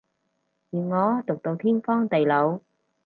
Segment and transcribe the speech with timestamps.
[0.71, 2.59] 而我毒到天荒地老